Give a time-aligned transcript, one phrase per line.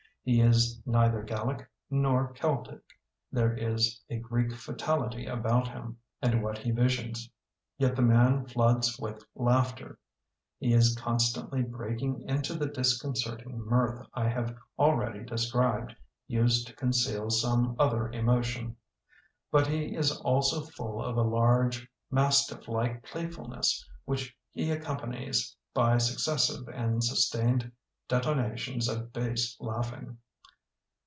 [0.23, 2.81] He is neither Gallic nor Celtic.
[3.31, 7.27] There is a Greek fatality about him and what he visions.
[7.79, 9.97] Yet the man floods with laughter.
[10.59, 15.95] He is constantly breaking into the disconcerting mirth I have already described,
[16.27, 18.75] used to conceal some other emotion.
[19.51, 26.67] But he is also full of a large, mastifflike playfulness which he accompanies by successive
[26.69, 27.71] and sus tained
[28.09, 30.17] detonations of bass laughing.